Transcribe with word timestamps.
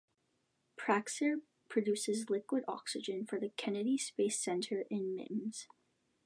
Praxair 0.79 1.41
produces 1.69 2.27
liquid 2.27 2.63
oxygen 2.67 3.23
for 3.27 3.39
the 3.39 3.49
Kennedy 3.49 3.99
Space 3.99 4.39
Center 4.43 4.85
in 4.89 5.15
Mims. 5.15 5.67